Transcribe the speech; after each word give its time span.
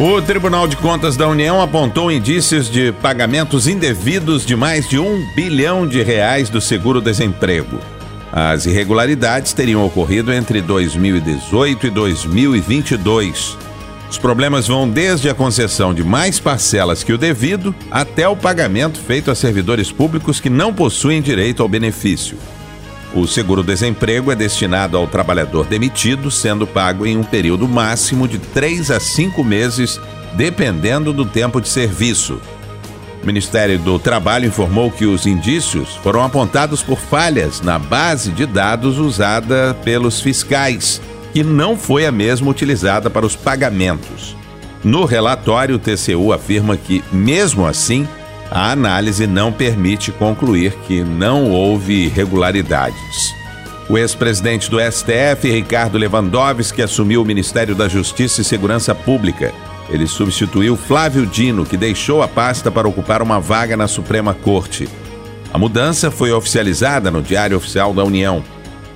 O 0.00 0.22
Tribunal 0.22 0.68
de 0.68 0.76
Contas 0.76 1.16
da 1.16 1.26
União 1.26 1.60
apontou 1.60 2.08
indícios 2.08 2.70
de 2.70 2.92
pagamentos 2.92 3.66
indevidos 3.66 4.46
de 4.46 4.54
mais 4.54 4.88
de 4.88 4.96
um 4.96 5.26
bilhão 5.34 5.88
de 5.88 6.00
reais 6.04 6.48
do 6.48 6.60
seguro-desemprego. 6.60 7.80
As 8.30 8.64
irregularidades 8.64 9.52
teriam 9.52 9.84
ocorrido 9.84 10.32
entre 10.32 10.62
2018 10.62 11.88
e 11.88 11.90
2022. 11.90 13.58
Os 14.08 14.16
problemas 14.16 14.68
vão 14.68 14.88
desde 14.88 15.28
a 15.28 15.34
concessão 15.34 15.92
de 15.92 16.04
mais 16.04 16.38
parcelas 16.38 17.02
que 17.02 17.12
o 17.12 17.18
devido 17.18 17.74
até 17.90 18.28
o 18.28 18.36
pagamento 18.36 19.00
feito 19.00 19.32
a 19.32 19.34
servidores 19.34 19.90
públicos 19.90 20.38
que 20.38 20.48
não 20.48 20.72
possuem 20.72 21.20
direito 21.20 21.60
ao 21.60 21.68
benefício. 21.68 22.38
O 23.14 23.26
seguro-desemprego 23.26 24.30
é 24.30 24.34
destinado 24.34 24.96
ao 24.96 25.06
trabalhador 25.06 25.66
demitido, 25.66 26.30
sendo 26.30 26.66
pago 26.66 27.06
em 27.06 27.16
um 27.16 27.24
período 27.24 27.66
máximo 27.66 28.28
de 28.28 28.38
três 28.38 28.90
a 28.90 29.00
cinco 29.00 29.42
meses, 29.42 29.98
dependendo 30.34 31.12
do 31.12 31.24
tempo 31.24 31.60
de 31.60 31.68
serviço. 31.68 32.40
O 33.22 33.26
Ministério 33.26 33.78
do 33.78 33.98
Trabalho 33.98 34.46
informou 34.46 34.90
que 34.90 35.06
os 35.06 35.26
indícios 35.26 35.96
foram 36.02 36.22
apontados 36.22 36.82
por 36.82 36.98
falhas 36.98 37.60
na 37.60 37.78
base 37.78 38.30
de 38.30 38.46
dados 38.46 38.98
usada 38.98 39.76
pelos 39.82 40.20
fiscais, 40.20 41.00
que 41.32 41.42
não 41.42 41.76
foi 41.76 42.06
a 42.06 42.12
mesma 42.12 42.50
utilizada 42.50 43.10
para 43.10 43.26
os 43.26 43.34
pagamentos. 43.34 44.36
No 44.84 45.04
relatório, 45.04 45.76
o 45.76 45.78
TCU 45.78 46.32
afirma 46.32 46.76
que, 46.76 47.02
mesmo 47.10 47.66
assim, 47.66 48.06
a 48.50 48.70
análise 48.70 49.26
não 49.26 49.52
permite 49.52 50.10
concluir 50.10 50.72
que 50.86 51.02
não 51.02 51.50
houve 51.50 52.04
irregularidades. 52.04 53.34
O 53.88 53.96
ex-presidente 53.96 54.70
do 54.70 54.78
STF, 54.78 55.50
Ricardo 55.50 55.96
Lewandowski, 55.96 56.82
assumiu 56.82 57.22
o 57.22 57.24
Ministério 57.24 57.74
da 57.74 57.88
Justiça 57.88 58.42
e 58.42 58.44
Segurança 58.44 58.94
Pública. 58.94 59.52
Ele 59.88 60.06
substituiu 60.06 60.76
Flávio 60.76 61.24
Dino, 61.24 61.64
que 61.64 61.76
deixou 61.76 62.22
a 62.22 62.28
pasta 62.28 62.70
para 62.70 62.86
ocupar 62.86 63.22
uma 63.22 63.40
vaga 63.40 63.76
na 63.76 63.88
Suprema 63.88 64.34
Corte. 64.34 64.86
A 65.52 65.56
mudança 65.56 66.10
foi 66.10 66.30
oficializada 66.30 67.10
no 67.10 67.22
Diário 67.22 67.56
Oficial 67.56 67.94
da 67.94 68.04
União. 68.04 68.44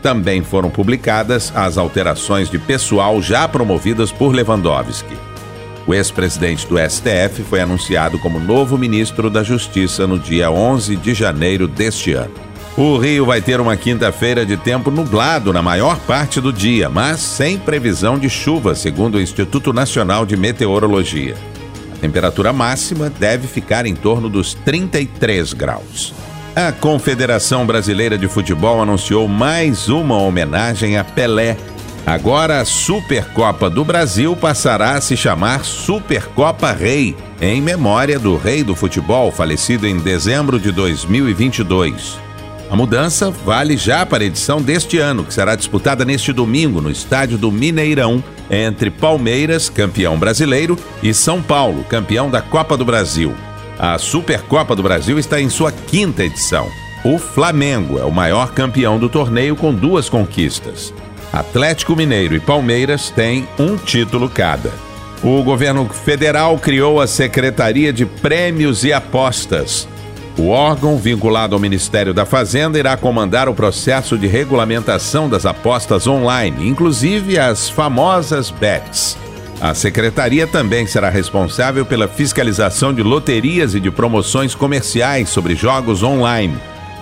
Também 0.00 0.44
foram 0.44 0.70
publicadas 0.70 1.52
as 1.54 1.76
alterações 1.76 2.48
de 2.48 2.58
pessoal 2.58 3.20
já 3.20 3.48
promovidas 3.48 4.12
por 4.12 4.32
Lewandowski. 4.32 5.16
O 5.86 5.94
ex-presidente 5.94 6.66
do 6.66 6.76
STF 6.78 7.44
foi 7.48 7.60
anunciado 7.60 8.18
como 8.18 8.40
novo 8.40 8.76
ministro 8.76 9.30
da 9.30 9.44
Justiça 9.44 10.06
no 10.06 10.18
dia 10.18 10.50
11 10.50 10.96
de 10.96 11.14
janeiro 11.14 11.68
deste 11.68 12.12
ano. 12.12 12.34
O 12.76 12.98
Rio 12.98 13.24
vai 13.24 13.40
ter 13.40 13.60
uma 13.60 13.76
quinta-feira 13.76 14.44
de 14.44 14.56
tempo 14.56 14.90
nublado 14.90 15.52
na 15.52 15.62
maior 15.62 15.98
parte 16.00 16.40
do 16.40 16.52
dia, 16.52 16.90
mas 16.90 17.20
sem 17.20 17.56
previsão 17.56 18.18
de 18.18 18.28
chuva, 18.28 18.74
segundo 18.74 19.14
o 19.14 19.20
Instituto 19.20 19.72
Nacional 19.72 20.26
de 20.26 20.36
Meteorologia. 20.36 21.36
A 21.94 21.98
temperatura 21.98 22.52
máxima 22.52 23.08
deve 23.08 23.46
ficar 23.46 23.86
em 23.86 23.94
torno 23.94 24.28
dos 24.28 24.52
33 24.52 25.54
graus. 25.54 26.12
A 26.54 26.72
Confederação 26.72 27.64
Brasileira 27.64 28.18
de 28.18 28.28
Futebol 28.28 28.82
anunciou 28.82 29.28
mais 29.28 29.88
uma 29.88 30.18
homenagem 30.18 30.98
a 30.98 31.04
Pelé 31.04 31.56
Agora 32.06 32.60
a 32.60 32.64
Supercopa 32.64 33.68
do 33.68 33.84
Brasil 33.84 34.36
passará 34.36 34.92
a 34.92 35.00
se 35.00 35.16
chamar 35.16 35.64
Supercopa 35.64 36.70
Rei, 36.70 37.16
em 37.40 37.60
memória 37.60 38.16
do 38.16 38.36
rei 38.36 38.62
do 38.62 38.76
futebol 38.76 39.32
falecido 39.32 39.88
em 39.88 39.98
dezembro 39.98 40.60
de 40.60 40.70
2022. 40.70 42.16
A 42.70 42.76
mudança 42.76 43.28
vale 43.28 43.76
já 43.76 44.06
para 44.06 44.22
a 44.22 44.26
edição 44.26 44.62
deste 44.62 44.98
ano, 44.98 45.24
que 45.24 45.34
será 45.34 45.56
disputada 45.56 46.04
neste 46.04 46.32
domingo 46.32 46.80
no 46.80 46.92
estádio 46.92 47.36
do 47.36 47.50
Mineirão, 47.50 48.22
entre 48.48 48.88
Palmeiras, 48.88 49.68
campeão 49.68 50.16
brasileiro, 50.16 50.78
e 51.02 51.12
São 51.12 51.42
Paulo, 51.42 51.82
campeão 51.82 52.30
da 52.30 52.40
Copa 52.40 52.76
do 52.76 52.84
Brasil. 52.84 53.34
A 53.80 53.98
Supercopa 53.98 54.76
do 54.76 54.82
Brasil 54.82 55.18
está 55.18 55.40
em 55.40 55.48
sua 55.48 55.72
quinta 55.72 56.24
edição. 56.24 56.68
O 57.04 57.18
Flamengo 57.18 57.98
é 57.98 58.04
o 58.04 58.12
maior 58.12 58.52
campeão 58.52 58.96
do 58.96 59.08
torneio 59.08 59.56
com 59.56 59.74
duas 59.74 60.08
conquistas. 60.08 60.94
Atlético 61.36 61.94
Mineiro 61.94 62.34
e 62.34 62.40
Palmeiras 62.40 63.10
têm 63.10 63.46
um 63.58 63.76
título 63.76 64.26
cada. 64.26 64.72
O 65.22 65.42
governo 65.42 65.86
federal 65.86 66.56
criou 66.56 66.98
a 66.98 67.06
Secretaria 67.06 67.92
de 67.92 68.06
Prêmios 68.06 68.84
e 68.84 68.92
Apostas. 68.92 69.86
O 70.38 70.48
órgão, 70.48 70.96
vinculado 70.96 71.54
ao 71.54 71.60
Ministério 71.60 72.14
da 72.14 72.24
Fazenda, 72.24 72.78
irá 72.78 72.96
comandar 72.96 73.50
o 73.50 73.54
processo 73.54 74.16
de 74.16 74.26
regulamentação 74.26 75.28
das 75.28 75.44
apostas 75.44 76.06
online, 76.06 76.66
inclusive 76.66 77.38
as 77.38 77.68
famosas 77.68 78.50
bets. 78.50 79.18
A 79.60 79.74
secretaria 79.74 80.46
também 80.46 80.86
será 80.86 81.10
responsável 81.10 81.84
pela 81.84 82.08
fiscalização 82.08 82.94
de 82.94 83.02
loterias 83.02 83.74
e 83.74 83.80
de 83.80 83.90
promoções 83.90 84.54
comerciais 84.54 85.28
sobre 85.28 85.54
jogos 85.54 86.02
online 86.02 86.58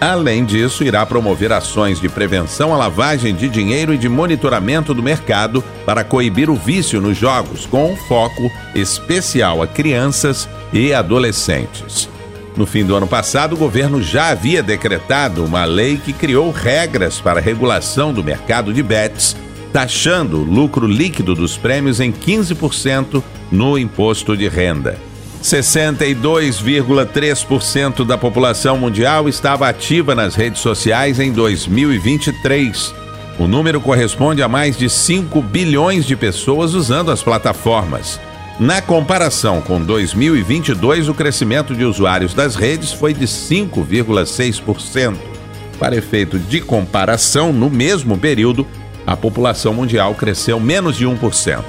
Além 0.00 0.44
disso, 0.44 0.84
irá 0.84 1.04
promover 1.04 1.52
ações 1.52 2.00
de 2.00 2.08
prevenção 2.08 2.72
à 2.72 2.76
lavagem 2.76 3.34
de 3.34 3.48
dinheiro 3.48 3.92
e 3.92 3.98
de 3.98 4.08
monitoramento 4.08 4.94
do 4.94 5.02
mercado 5.02 5.62
para 5.84 6.04
coibir 6.04 6.48
o 6.48 6.54
vício 6.54 7.00
nos 7.00 7.16
jogos, 7.16 7.66
com 7.66 7.96
foco 7.96 8.48
especial 8.76 9.60
a 9.60 9.66
crianças 9.66 10.48
e 10.72 10.94
adolescentes. 10.94 12.08
No 12.56 12.64
fim 12.64 12.84
do 12.84 12.94
ano 12.94 13.08
passado, 13.08 13.54
o 13.54 13.58
governo 13.58 14.00
já 14.00 14.28
havia 14.28 14.62
decretado 14.62 15.44
uma 15.44 15.64
lei 15.64 15.96
que 15.96 16.12
criou 16.12 16.50
regras 16.52 17.20
para 17.20 17.40
a 17.40 17.42
regulação 17.42 18.12
do 18.12 18.22
mercado 18.22 18.72
de 18.72 18.82
bets, 18.82 19.36
taxando 19.72 20.38
o 20.38 20.44
lucro 20.44 20.86
líquido 20.86 21.34
dos 21.34 21.56
prêmios 21.56 21.98
em 21.98 22.12
15% 22.12 23.22
no 23.50 23.76
imposto 23.76 24.36
de 24.36 24.48
renda. 24.48 25.07
62,3% 25.42 28.04
da 28.04 28.18
população 28.18 28.76
mundial 28.76 29.26
estava 29.28 29.68
ativa 29.68 30.14
nas 30.14 30.34
redes 30.34 30.60
sociais 30.60 31.18
em 31.20 31.32
2023. 31.32 32.94
O 33.38 33.46
número 33.46 33.80
corresponde 33.80 34.42
a 34.42 34.48
mais 34.48 34.76
de 34.76 34.90
5 34.90 35.40
bilhões 35.40 36.04
de 36.04 36.16
pessoas 36.16 36.74
usando 36.74 37.12
as 37.12 37.22
plataformas. 37.22 38.20
Na 38.58 38.82
comparação 38.82 39.60
com 39.60 39.80
2022, 39.80 41.08
o 41.08 41.14
crescimento 41.14 41.76
de 41.76 41.84
usuários 41.84 42.34
das 42.34 42.56
redes 42.56 42.90
foi 42.90 43.14
de 43.14 43.24
5,6%. 43.24 45.16
Para 45.78 45.94
efeito 45.94 46.40
de 46.40 46.60
comparação, 46.60 47.52
no 47.52 47.70
mesmo 47.70 48.18
período, 48.18 48.66
a 49.06 49.16
população 49.16 49.72
mundial 49.72 50.16
cresceu 50.16 50.58
menos 50.58 50.96
de 50.96 51.06
1%. 51.06 51.62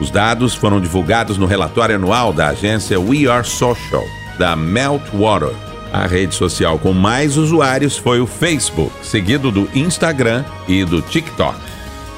Os 0.00 0.10
dados 0.10 0.54
foram 0.54 0.80
divulgados 0.80 1.36
no 1.36 1.46
relatório 1.46 1.96
anual 1.96 2.32
da 2.32 2.48
agência 2.48 3.00
We 3.00 3.26
Are 3.26 3.46
Social, 3.46 4.04
da 4.38 4.54
Meltwater. 4.54 5.52
A 5.92 6.06
rede 6.06 6.34
social 6.34 6.78
com 6.78 6.92
mais 6.92 7.36
usuários 7.36 7.96
foi 7.96 8.20
o 8.20 8.26
Facebook, 8.26 8.92
seguido 9.02 9.50
do 9.50 9.68
Instagram 9.74 10.44
e 10.68 10.84
do 10.84 11.02
TikTok. 11.02 11.56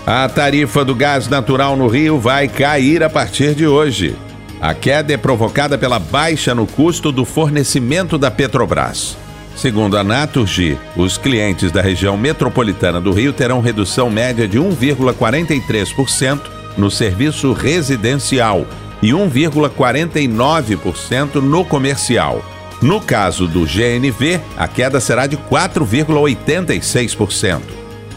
A 0.07 0.29
tarifa 0.29 0.85
do 0.85 0.95
gás 0.95 1.29
natural 1.29 1.77
no 1.77 1.87
Rio 1.87 2.19
vai 2.19 2.49
cair 2.49 3.03
a 3.03 3.09
partir 3.09 3.55
de 3.55 3.67
hoje. 3.67 4.17
A 4.61 4.75
queda 4.75 5.15
é 5.15 5.17
provocada 5.17 5.79
pela 5.79 5.99
baixa 5.99 6.55
no 6.55 6.67
custo 6.67 7.11
do 7.11 7.25
fornecimento 7.25 8.19
da 8.19 8.31
Petrobras. 8.31 9.17
Segundo 9.57 9.97
a 9.97 10.05
Naturgy, 10.05 10.79
os 10.97 11.17
clientes 11.17 11.71
da 11.71 11.81
região 11.81 12.17
metropolitana 12.17 13.01
do 13.01 13.13
Rio 13.13 13.33
terão 13.33 13.61
redução 13.61 14.11
média 14.11 14.49
de 14.49 14.59
1,43% 14.59 16.60
no 16.77 16.91
serviço 16.91 17.53
residencial 17.53 18.67
e 19.03 19.11
1,49% 19.11 21.37
no 21.37 21.65
comercial. 21.65 22.45
No 22.83 23.01
caso 23.01 23.47
do 23.47 23.65
GNV, 23.67 24.41
a 24.57 24.67
queda 24.67 24.99
será 25.01 25.27
de 25.27 25.37
4,86%. 25.37 27.61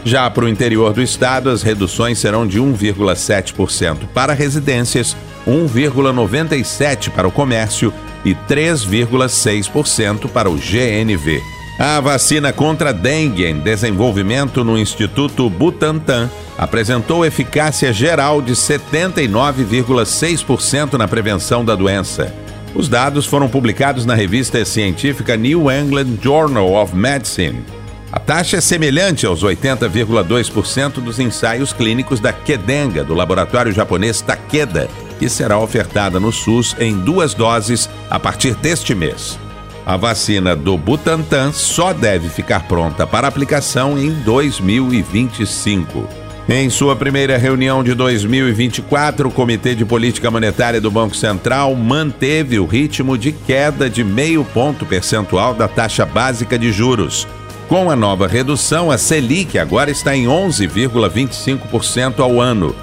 Já 0.04 0.28
para 0.30 0.44
o 0.44 0.48
interior 0.48 0.92
do 0.92 1.00
estado, 1.02 1.50
as 1.50 1.62
reduções 1.62 2.18
serão 2.18 2.44
de 2.46 2.60
1,7% 2.60 4.06
para 4.12 4.34
residências, 4.34 5.16
1,97% 5.46 7.10
para 7.10 7.28
o 7.28 7.32
comércio 7.32 7.92
e 8.24 8.34
3,6% 8.34 10.28
para 10.28 10.50
o 10.50 10.56
GNV. 10.56 11.53
A 11.78 12.00
vacina 12.00 12.52
contra 12.52 12.92
dengue 12.92 13.44
em 13.44 13.58
desenvolvimento 13.58 14.62
no 14.62 14.78
Instituto 14.78 15.50
Butantan 15.50 16.30
apresentou 16.56 17.26
eficácia 17.26 17.92
geral 17.92 18.40
de 18.40 18.52
79,6% 18.52 20.92
na 20.92 21.08
prevenção 21.08 21.64
da 21.64 21.74
doença. 21.74 22.32
Os 22.76 22.88
dados 22.88 23.26
foram 23.26 23.48
publicados 23.48 24.06
na 24.06 24.14
revista 24.14 24.64
científica 24.64 25.36
New 25.36 25.68
England 25.68 26.18
Journal 26.22 26.74
of 26.74 26.94
Medicine. 26.94 27.64
A 28.12 28.20
taxa 28.20 28.58
é 28.58 28.60
semelhante 28.60 29.26
aos 29.26 29.42
80,2% 29.42 31.00
dos 31.00 31.18
ensaios 31.18 31.72
clínicos 31.72 32.20
da 32.20 32.32
Kedenga, 32.32 33.02
do 33.02 33.14
laboratório 33.14 33.72
japonês 33.72 34.20
Takeda, 34.20 34.88
que 35.18 35.28
será 35.28 35.58
ofertada 35.58 36.20
no 36.20 36.30
SUS 36.30 36.76
em 36.78 36.96
duas 36.96 37.34
doses 37.34 37.90
a 38.08 38.20
partir 38.20 38.54
deste 38.54 38.94
mês. 38.94 39.42
A 39.86 39.98
vacina 39.98 40.56
do 40.56 40.78
Butantan 40.78 41.52
só 41.52 41.92
deve 41.92 42.30
ficar 42.30 42.66
pronta 42.66 43.06
para 43.06 43.28
aplicação 43.28 43.98
em 43.98 44.10
2025. 44.10 46.08
Em 46.48 46.70
sua 46.70 46.96
primeira 46.96 47.36
reunião 47.36 47.84
de 47.84 47.94
2024, 47.94 49.28
o 49.28 49.32
Comitê 49.32 49.74
de 49.74 49.84
Política 49.84 50.30
Monetária 50.30 50.80
do 50.80 50.90
Banco 50.90 51.14
Central 51.14 51.74
manteve 51.74 52.58
o 52.58 52.66
ritmo 52.66 53.18
de 53.18 53.32
queda 53.32 53.88
de 53.88 54.02
meio 54.02 54.42
ponto 54.44 54.86
percentual 54.86 55.54
da 55.54 55.68
taxa 55.68 56.06
básica 56.06 56.58
de 56.58 56.72
juros. 56.72 57.26
Com 57.68 57.90
a 57.90 57.96
nova 57.96 58.26
redução, 58.26 58.90
a 58.90 58.96
Selic 58.98 59.58
agora 59.58 59.90
está 59.90 60.14
em 60.16 60.24
11,25% 60.26 62.20
ao 62.20 62.40
ano. 62.40 62.74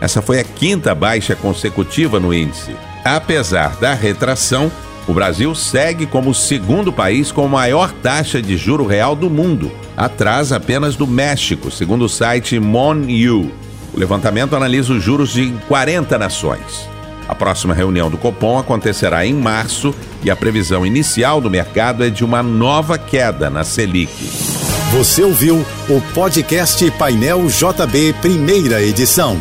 Essa 0.00 0.22
foi 0.22 0.38
a 0.38 0.44
quinta 0.44 0.94
baixa 0.94 1.34
consecutiva 1.34 2.20
no 2.20 2.32
índice. 2.34 2.74
Apesar 3.04 3.76
da 3.76 3.94
retração, 3.94 4.70
o 5.08 5.14
Brasil 5.14 5.54
segue 5.54 6.04
como 6.04 6.30
o 6.30 6.34
segundo 6.34 6.92
país 6.92 7.32
com 7.32 7.48
maior 7.48 7.90
taxa 7.90 8.42
de 8.42 8.58
juro 8.58 8.86
real 8.86 9.16
do 9.16 9.30
mundo, 9.30 9.72
atrás 9.96 10.52
apenas 10.52 10.96
do 10.96 11.06
México, 11.06 11.70
segundo 11.70 12.04
o 12.04 12.08
site 12.10 12.60
MonU. 12.60 13.50
O 13.94 13.98
levantamento 13.98 14.54
analisa 14.54 14.92
os 14.92 15.02
juros 15.02 15.32
de 15.32 15.50
40 15.66 16.18
nações. 16.18 16.88
A 17.26 17.34
próxima 17.34 17.72
reunião 17.72 18.10
do 18.10 18.18
Copom 18.18 18.58
acontecerá 18.58 19.24
em 19.24 19.32
março 19.32 19.94
e 20.22 20.30
a 20.30 20.36
previsão 20.36 20.84
inicial 20.84 21.40
do 21.40 21.50
mercado 21.50 22.04
é 22.04 22.10
de 22.10 22.22
uma 22.22 22.42
nova 22.42 22.98
queda 22.98 23.48
na 23.48 23.64
Selic. 23.64 24.12
Você 24.92 25.22
ouviu 25.22 25.64
o 25.88 26.00
podcast 26.12 26.90
Painel 26.92 27.46
JB, 27.46 28.14
primeira 28.20 28.82
edição. 28.82 29.38